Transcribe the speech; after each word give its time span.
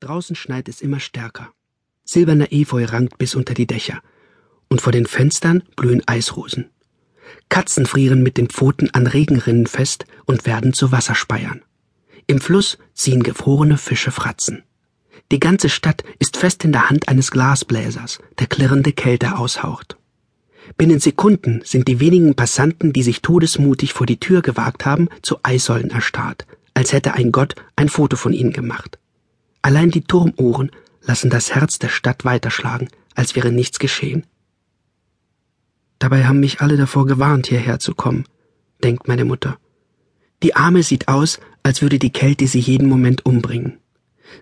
Draußen 0.00 0.36
schneit 0.36 0.68
es 0.68 0.80
immer 0.80 1.00
stärker. 1.00 1.52
Silberner 2.04 2.52
Efeu 2.52 2.84
rankt 2.84 3.18
bis 3.18 3.34
unter 3.34 3.52
die 3.52 3.66
Dächer. 3.66 4.00
Und 4.68 4.80
vor 4.80 4.92
den 4.92 5.06
Fenstern 5.06 5.64
blühen 5.74 6.06
Eisrosen. 6.06 6.70
Katzen 7.48 7.84
frieren 7.84 8.22
mit 8.22 8.36
den 8.36 8.48
Pfoten 8.48 8.90
an 8.94 9.08
Regenrinnen 9.08 9.66
fest 9.66 10.06
und 10.24 10.46
werden 10.46 10.72
zu 10.72 10.92
Wasserspeiern. 10.92 11.62
Im 12.28 12.40
Fluss 12.40 12.78
ziehen 12.94 13.24
gefrorene 13.24 13.76
Fische 13.76 14.12
Fratzen. 14.12 14.62
Die 15.32 15.40
ganze 15.40 15.68
Stadt 15.68 16.04
ist 16.20 16.36
fest 16.36 16.64
in 16.64 16.70
der 16.72 16.88
Hand 16.88 17.08
eines 17.08 17.32
Glasbläsers, 17.32 18.20
der 18.38 18.46
klirrende 18.46 18.92
Kälte 18.92 19.36
aushaucht. 19.36 19.96
Binnen 20.76 21.00
Sekunden 21.00 21.62
sind 21.64 21.88
die 21.88 21.98
wenigen 21.98 22.36
Passanten, 22.36 22.92
die 22.92 23.02
sich 23.02 23.20
todesmutig 23.20 23.94
vor 23.94 24.06
die 24.06 24.20
Tür 24.20 24.42
gewagt 24.42 24.86
haben, 24.86 25.08
zu 25.22 25.38
Eissäulen 25.42 25.90
erstarrt, 25.90 26.46
als 26.72 26.92
hätte 26.92 27.14
ein 27.14 27.32
Gott 27.32 27.56
ein 27.74 27.88
Foto 27.88 28.16
von 28.16 28.32
ihnen 28.32 28.52
gemacht. 28.52 28.98
Allein 29.62 29.90
die 29.90 30.02
Turmuhren 30.02 30.70
lassen 31.02 31.30
das 31.30 31.54
Herz 31.54 31.78
der 31.78 31.88
Stadt 31.88 32.24
weiterschlagen, 32.24 32.88
als 33.14 33.34
wäre 33.34 33.50
nichts 33.52 33.78
geschehen. 33.78 34.24
Dabei 35.98 36.26
haben 36.26 36.40
mich 36.40 36.60
alle 36.60 36.76
davor 36.76 37.06
gewarnt, 37.06 37.48
hierher 37.48 37.78
zu 37.78 37.94
kommen, 37.94 38.24
denkt 38.84 39.08
meine 39.08 39.24
Mutter. 39.24 39.58
Die 40.42 40.54
Arme 40.54 40.82
sieht 40.82 41.08
aus, 41.08 41.40
als 41.62 41.82
würde 41.82 41.98
die 41.98 42.12
Kälte 42.12 42.46
sie 42.46 42.60
jeden 42.60 42.88
Moment 42.88 43.26
umbringen. 43.26 43.78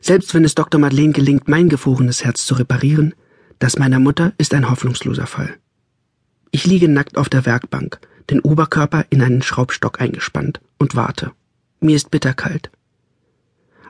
Selbst 0.00 0.34
wenn 0.34 0.44
es 0.44 0.54
Dr. 0.54 0.80
Madeleine 0.80 1.12
gelingt, 1.12 1.48
mein 1.48 1.68
gefrorenes 1.68 2.24
Herz 2.24 2.44
zu 2.44 2.54
reparieren, 2.54 3.14
das 3.58 3.78
meiner 3.78 3.98
Mutter 3.98 4.32
ist 4.36 4.52
ein 4.52 4.68
hoffnungsloser 4.68 5.26
Fall. 5.26 5.56
Ich 6.50 6.66
liege 6.66 6.88
nackt 6.88 7.16
auf 7.16 7.28
der 7.28 7.46
Werkbank, 7.46 8.00
den 8.28 8.40
Oberkörper 8.40 9.06
in 9.10 9.22
einen 9.22 9.42
Schraubstock 9.42 10.00
eingespannt 10.00 10.60
und 10.78 10.94
warte. 10.94 11.32
Mir 11.80 11.96
ist 11.96 12.10
bitterkalt. 12.10 12.70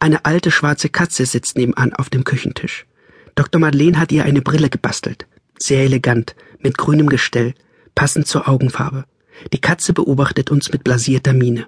Eine 0.00 0.24
alte 0.24 0.50
schwarze 0.50 0.88
Katze 0.88 1.26
sitzt 1.26 1.58
nebenan 1.58 1.92
auf 1.92 2.08
dem 2.08 2.24
Küchentisch. 2.24 2.86
Dr. 3.34 3.60
Madeleine 3.60 3.98
hat 3.98 4.10
ihr 4.12 4.24
eine 4.24 4.40
Brille 4.40 4.70
gebastelt. 4.70 5.26
Sehr 5.58 5.84
elegant, 5.84 6.34
mit 6.58 6.78
grünem 6.78 7.10
Gestell, 7.10 7.52
passend 7.94 8.26
zur 8.26 8.48
Augenfarbe. 8.48 9.04
Die 9.52 9.60
Katze 9.60 9.92
beobachtet 9.92 10.50
uns 10.50 10.72
mit 10.72 10.84
blasierter 10.84 11.34
Miene. 11.34 11.66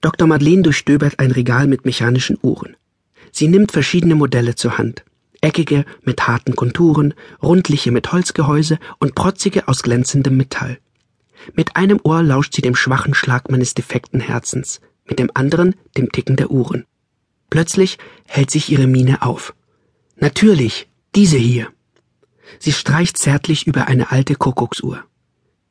Dr. 0.00 0.28
Madeleine 0.28 0.62
durchstöbert 0.62 1.18
ein 1.18 1.32
Regal 1.32 1.66
mit 1.66 1.84
mechanischen 1.84 2.38
Uhren. 2.42 2.76
Sie 3.32 3.48
nimmt 3.48 3.72
verschiedene 3.72 4.14
Modelle 4.14 4.54
zur 4.54 4.78
Hand. 4.78 5.04
Eckige 5.40 5.84
mit 6.02 6.28
harten 6.28 6.54
Konturen, 6.54 7.14
rundliche 7.42 7.90
mit 7.90 8.12
Holzgehäuse 8.12 8.78
und 9.00 9.16
protzige 9.16 9.66
aus 9.66 9.82
glänzendem 9.82 10.36
Metall. 10.36 10.78
Mit 11.54 11.74
einem 11.74 11.98
Ohr 12.04 12.22
lauscht 12.22 12.54
sie 12.54 12.62
dem 12.62 12.76
schwachen 12.76 13.14
Schlag 13.14 13.50
meines 13.50 13.74
defekten 13.74 14.20
Herzens, 14.20 14.80
mit 15.06 15.18
dem 15.18 15.30
anderen 15.34 15.74
dem 15.96 16.10
Ticken 16.10 16.36
der 16.36 16.50
Uhren. 16.50 16.86
Plötzlich 17.50 17.98
hält 18.26 18.50
sich 18.50 18.70
ihre 18.70 18.86
Miene 18.86 19.22
auf. 19.22 19.54
Natürlich, 20.16 20.88
diese 21.14 21.36
hier. 21.36 21.68
Sie 22.58 22.72
streicht 22.72 23.16
zärtlich 23.16 23.66
über 23.66 23.86
eine 23.86 24.10
alte 24.10 24.34
Kuckucksuhr. 24.34 25.04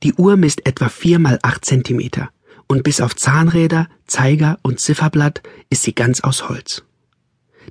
Die 0.03 0.13
Uhr 0.13 0.37
misst 0.37 0.65
etwa 0.65 0.89
vier 0.89 1.19
mal 1.19 1.39
acht 1.41 1.65
Zentimeter 1.65 2.29
und 2.67 2.83
bis 2.83 3.01
auf 3.01 3.15
Zahnräder, 3.15 3.87
Zeiger 4.05 4.59
und 4.63 4.79
Zifferblatt 4.79 5.41
ist 5.69 5.83
sie 5.83 5.93
ganz 5.93 6.21
aus 6.21 6.49
Holz. 6.49 6.83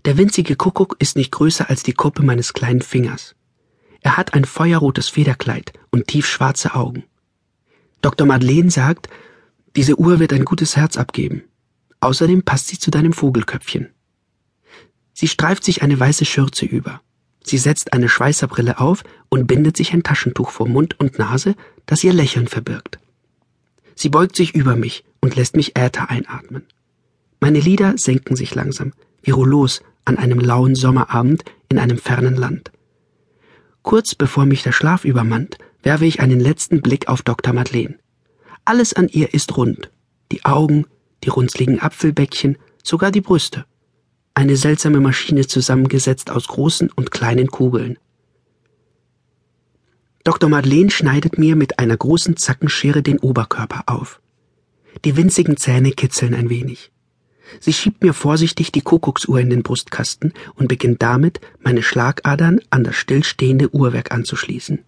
Der 0.04 0.16
winzige 0.16 0.56
Kuckuck 0.56 0.96
ist 0.98 1.16
nicht 1.16 1.30
größer 1.32 1.68
als 1.68 1.82
die 1.82 1.92
Kuppe 1.92 2.22
meines 2.22 2.52
kleinen 2.52 2.82
Fingers. 2.82 3.34
Er 4.00 4.16
hat 4.16 4.34
ein 4.34 4.44
feuerrotes 4.44 5.08
Federkleid 5.08 5.72
und 5.90 6.08
tiefschwarze 6.08 6.74
Augen. 6.74 7.04
Dr. 8.00 8.26
Madeleine 8.26 8.70
sagt, 8.70 9.08
diese 9.76 9.98
Uhr 9.98 10.18
wird 10.18 10.32
ein 10.32 10.44
gutes 10.44 10.76
Herz 10.76 10.96
abgeben. 10.96 11.44
Außerdem 12.02 12.42
passt 12.42 12.66
sie 12.66 12.80
zu 12.80 12.90
deinem 12.90 13.12
Vogelköpfchen. 13.12 13.88
Sie 15.12 15.28
streift 15.28 15.62
sich 15.62 15.82
eine 15.82 15.98
weiße 15.98 16.24
Schürze 16.24 16.66
über. 16.66 17.00
Sie 17.44 17.58
setzt 17.58 17.92
eine 17.92 18.08
Schweißerbrille 18.08 18.80
auf 18.80 19.04
und 19.28 19.46
bindet 19.46 19.76
sich 19.76 19.92
ein 19.92 20.02
Taschentuch 20.02 20.50
vor 20.50 20.68
Mund 20.68 20.98
und 20.98 21.20
Nase, 21.20 21.54
das 21.86 22.02
ihr 22.02 22.12
Lächeln 22.12 22.48
verbirgt. 22.48 22.98
Sie 23.94 24.08
beugt 24.08 24.34
sich 24.34 24.52
über 24.52 24.74
mich 24.74 25.04
und 25.20 25.36
lässt 25.36 25.54
mich 25.54 25.76
Äther 25.76 26.10
einatmen. 26.10 26.64
Meine 27.38 27.60
Lider 27.60 27.96
senken 27.96 28.34
sich 28.34 28.52
langsam, 28.56 28.92
wie 29.22 29.30
Rollos 29.30 29.82
an 30.04 30.18
einem 30.18 30.40
lauen 30.40 30.74
Sommerabend 30.74 31.44
in 31.68 31.78
einem 31.78 31.98
fernen 31.98 32.34
Land. 32.34 32.72
Kurz 33.82 34.16
bevor 34.16 34.44
mich 34.44 34.64
der 34.64 34.72
Schlaf 34.72 35.04
übermannt, 35.04 35.58
werfe 35.84 36.06
ich 36.06 36.18
einen 36.18 36.40
letzten 36.40 36.82
Blick 36.82 37.06
auf 37.06 37.22
Dr. 37.22 37.54
Madeleine. 37.54 37.96
Alles 38.64 38.92
an 38.92 39.06
ihr 39.06 39.34
ist 39.34 39.56
rund. 39.56 39.90
Die 40.32 40.44
Augen, 40.44 40.86
die 41.24 41.28
runzligen 41.28 41.80
Apfelbäckchen, 41.80 42.58
sogar 42.82 43.10
die 43.10 43.20
Brüste. 43.20 43.64
Eine 44.34 44.56
seltsame 44.56 45.00
Maschine 45.00 45.46
zusammengesetzt 45.46 46.30
aus 46.30 46.48
großen 46.48 46.90
und 46.90 47.10
kleinen 47.10 47.48
Kugeln. 47.48 47.98
Dr. 50.24 50.48
Madeleine 50.48 50.90
schneidet 50.90 51.36
mir 51.36 51.56
mit 51.56 51.78
einer 51.78 51.96
großen 51.96 52.36
Zackenschere 52.36 53.02
den 53.02 53.18
Oberkörper 53.18 53.82
auf. 53.86 54.20
Die 55.04 55.16
winzigen 55.16 55.56
Zähne 55.56 55.90
kitzeln 55.90 56.34
ein 56.34 56.48
wenig. 56.48 56.92
Sie 57.60 57.72
schiebt 57.72 58.02
mir 58.02 58.14
vorsichtig 58.14 58.72
die 58.72 58.80
Kuckucksuhr 58.80 59.40
in 59.40 59.50
den 59.50 59.62
Brustkasten 59.62 60.32
und 60.54 60.68
beginnt 60.68 61.02
damit, 61.02 61.40
meine 61.60 61.82
Schlagadern 61.82 62.60
an 62.70 62.84
das 62.84 62.94
stillstehende 62.96 63.74
Uhrwerk 63.74 64.12
anzuschließen. 64.12 64.84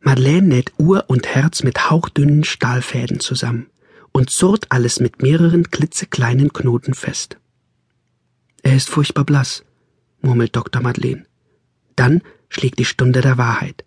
Madeleine 0.00 0.48
näht 0.48 0.72
Uhr 0.76 1.04
und 1.06 1.28
Herz 1.28 1.62
mit 1.62 1.88
hauchdünnen 1.88 2.44
Stahlfäden 2.44 3.20
zusammen 3.20 3.71
und 4.12 4.30
zurrt 4.30 4.66
alles 4.70 5.00
mit 5.00 5.22
mehreren 5.22 5.70
klitzekleinen 5.70 6.52
Knoten 6.52 6.94
fest. 6.94 7.38
Er 8.62 8.76
ist 8.76 8.88
furchtbar 8.88 9.24
blass, 9.24 9.64
murmelt 10.20 10.54
Dr. 10.54 10.82
Madeleine. 10.82 11.26
Dann 11.96 12.22
schlägt 12.48 12.78
die 12.78 12.84
Stunde 12.84 13.20
der 13.20 13.38
Wahrheit. 13.38 13.84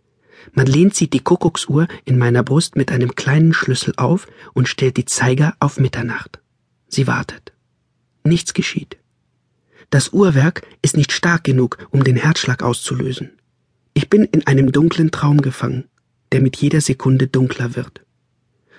Madeleine 0.54 0.92
zieht 0.92 1.14
die 1.14 1.22
Kuckucksuhr 1.22 1.88
in 2.04 2.18
meiner 2.18 2.44
Brust 2.44 2.76
mit 2.76 2.92
einem 2.92 3.16
kleinen 3.16 3.54
Schlüssel 3.54 3.94
auf 3.98 4.28
und 4.54 4.68
stellt 4.68 4.98
die 4.98 5.06
Zeiger 5.06 5.56
auf 5.60 5.80
Mitternacht. 5.80 6.40
Sie 6.88 7.08
wartet. 7.08 7.54
Nichts 8.24 8.54
geschieht. 8.54 8.98
Das 9.90 10.10
Uhrwerk 10.10 10.64
ist 10.82 10.98
nicht 10.98 11.12
stark 11.12 11.44
genug, 11.44 11.78
um 11.92 12.04
den 12.04 12.16
Herzschlag 12.16 12.64
auszulösen. 12.64 13.32
Ich 13.94 14.10
bin 14.10 14.24
in 14.24 14.46
einem 14.46 14.72
dunklen 14.72 15.12
Traum 15.12 15.42
gefangen, 15.42 15.86
der 16.32 16.42
mit 16.42 16.58
jeder 16.58 16.82
Sekunde 16.82 17.28
dunkler 17.28 17.76
wird. 17.76 18.05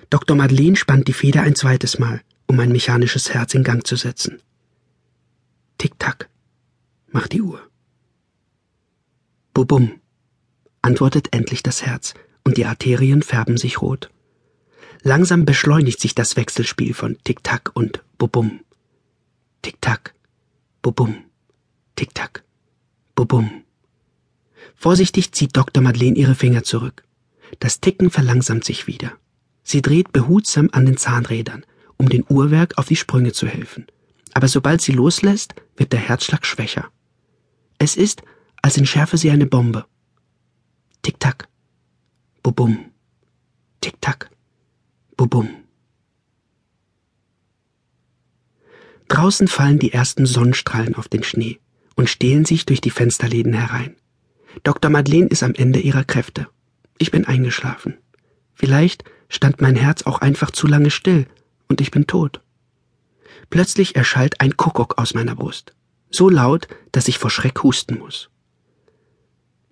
Dr. 0.09 0.37
Madeleine 0.37 0.75
spannt 0.75 1.07
die 1.07 1.13
Feder 1.13 1.41
ein 1.41 1.55
zweites 1.55 1.99
Mal, 1.99 2.21
um 2.47 2.55
mein 2.55 2.71
mechanisches 2.71 3.33
Herz 3.33 3.53
in 3.53 3.63
Gang 3.63 3.85
zu 3.85 3.95
setzen. 3.95 4.41
Tick-Tack, 5.77 6.29
macht 7.11 7.33
die 7.33 7.41
Uhr. 7.41 7.61
Bubum, 9.53 9.99
antwortet 10.81 11.33
endlich 11.33 11.61
das 11.61 11.85
Herz, 11.85 12.13
und 12.43 12.57
die 12.57 12.65
Arterien 12.65 13.21
färben 13.21 13.57
sich 13.57 13.81
rot. 13.81 14.09
Langsam 15.03 15.45
beschleunigt 15.45 15.99
sich 15.99 16.15
das 16.15 16.37
Wechselspiel 16.37 16.93
von 16.93 17.17
Tick-Tack 17.23 17.71
und 17.73 18.03
Bubum. 18.17 18.61
Tick-Tack, 19.61 20.15
Bubum, 20.81 21.25
Tick-Tack, 21.95 22.43
Bubum. 23.15 23.63
Vorsichtig 24.75 25.33
zieht 25.33 25.57
Dr. 25.57 25.83
Madeleine 25.83 26.17
ihre 26.17 26.35
Finger 26.35 26.63
zurück. 26.63 27.03
Das 27.59 27.81
Ticken 27.81 28.09
verlangsamt 28.09 28.63
sich 28.63 28.87
wieder. 28.87 29.17
Sie 29.69 29.81
dreht 29.81 30.13
behutsam 30.13 30.69
an 30.71 30.85
den 30.85 30.95
Zahnrädern, 30.95 31.65
um 31.97 32.07
dem 32.07 32.23
Uhrwerk 32.29 32.77
auf 32.77 32.85
die 32.85 32.95
Sprünge 32.95 33.33
zu 33.33 33.47
helfen. 33.47 33.85
Aber 34.33 34.47
sobald 34.47 34.79
sie 34.79 34.93
loslässt, 34.93 35.55
wird 35.75 35.91
der 35.91 35.99
Herzschlag 35.99 36.45
schwächer. 36.45 36.89
Es 37.77 37.97
ist, 37.97 38.23
als 38.61 38.77
entschärfe 38.77 39.17
sie 39.17 39.29
eine 39.29 39.45
Bombe. 39.45 39.85
Tick-Tack, 41.01 41.49
Bubum, 42.43 42.91
Tick-Tack, 43.81 44.29
Bubum. 45.17 45.49
Draußen 49.09 49.49
fallen 49.49 49.79
die 49.79 49.91
ersten 49.91 50.25
Sonnenstrahlen 50.25 50.95
auf 50.95 51.09
den 51.09 51.23
Schnee 51.23 51.59
und 51.97 52.09
stehlen 52.09 52.45
sich 52.45 52.65
durch 52.65 52.79
die 52.79 52.89
Fensterläden 52.89 53.51
herein. 53.51 53.97
Dr. 54.63 54.89
Madeleine 54.89 55.27
ist 55.27 55.43
am 55.43 55.55
Ende 55.55 55.81
ihrer 55.81 56.05
Kräfte. 56.05 56.47
Ich 56.99 57.11
bin 57.11 57.25
eingeschlafen. 57.25 57.97
Vielleicht 58.53 59.03
stand 59.29 59.61
mein 59.61 59.75
Herz 59.75 60.03
auch 60.03 60.19
einfach 60.19 60.51
zu 60.51 60.67
lange 60.67 60.91
still 60.91 61.27
und 61.67 61.81
ich 61.81 61.91
bin 61.91 62.07
tot. 62.07 62.41
Plötzlich 63.49 63.95
erschallt 63.95 64.41
ein 64.41 64.57
Kuckuck 64.57 64.97
aus 64.97 65.13
meiner 65.13 65.35
Brust, 65.35 65.73
so 66.09 66.29
laut, 66.29 66.67
dass 66.91 67.07
ich 67.07 67.17
vor 67.17 67.29
Schreck 67.29 67.63
husten 67.63 67.97
muss. 67.97 68.29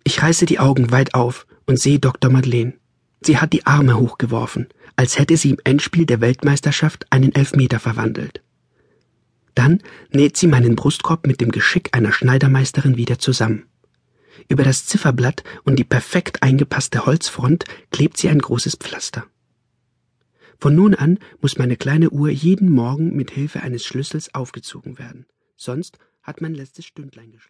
Ich 0.03 0.21
reiße 0.21 0.45
die 0.45 0.59
Augen 0.59 0.91
weit 0.91 1.13
auf 1.13 1.47
und 1.65 1.79
sehe 1.79 1.99
Dr. 1.99 2.31
Madeleine. 2.31 2.73
Sie 3.21 3.39
hat 3.39 3.53
die 3.53 3.65
Arme 3.65 3.97
hochgeworfen, 3.97 4.67
als 4.95 5.17
hätte 5.17 5.35
sie 5.35 5.49
im 5.49 5.57
Endspiel 5.63 6.05
der 6.05 6.21
Weltmeisterschaft 6.21 7.07
einen 7.09 7.33
Elfmeter 7.33 7.79
verwandelt. 7.79 8.41
Dann 9.55 9.81
näht 10.11 10.37
sie 10.37 10.47
meinen 10.47 10.75
Brustkorb 10.75 11.25
mit 11.25 11.41
dem 11.41 11.51
Geschick 11.51 11.89
einer 11.93 12.11
Schneidermeisterin 12.11 12.97
wieder 12.97 13.19
zusammen. 13.19 13.65
Über 14.47 14.63
das 14.63 14.85
Zifferblatt 14.85 15.43
und 15.63 15.77
die 15.77 15.83
perfekt 15.83 16.43
eingepasste 16.43 17.05
Holzfront 17.05 17.63
klebt 17.91 18.17
sie 18.17 18.29
ein 18.29 18.39
großes 18.39 18.75
Pflaster. 18.75 19.25
Von 20.59 20.75
nun 20.75 20.95
an 20.95 21.19
muss 21.41 21.57
meine 21.57 21.77
kleine 21.77 22.09
Uhr 22.09 22.29
jeden 22.29 22.69
Morgen 22.69 23.15
mit 23.15 23.31
Hilfe 23.31 23.61
eines 23.61 23.85
Schlüssels 23.85 24.33
aufgezogen 24.33 24.97
werden, 24.97 25.25
sonst 25.55 25.99
hat 26.21 26.41
mein 26.41 26.55
letztes 26.55 26.85
Stündlein 26.85 27.31
geschlafen. 27.31 27.43